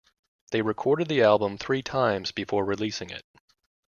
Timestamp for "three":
1.59-1.83